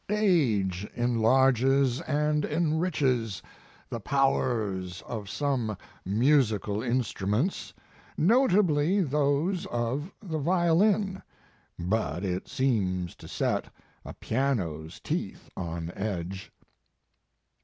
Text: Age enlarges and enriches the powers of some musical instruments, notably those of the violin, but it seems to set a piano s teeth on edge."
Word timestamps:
Age 0.09 0.87
enlarges 0.95 2.01
and 2.01 2.43
enriches 2.43 3.39
the 3.87 3.99
powers 3.99 5.03
of 5.03 5.29
some 5.29 5.77
musical 6.03 6.81
instruments, 6.81 7.71
notably 8.17 9.01
those 9.03 9.67
of 9.67 10.11
the 10.19 10.39
violin, 10.39 11.21
but 11.77 12.25
it 12.25 12.47
seems 12.47 13.13
to 13.17 13.27
set 13.27 13.71
a 14.03 14.15
piano 14.15 14.85
s 14.85 14.99
teeth 14.99 15.49
on 15.55 15.91
edge." 15.95 16.51